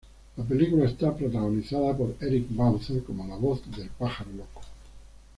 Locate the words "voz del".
3.35-3.87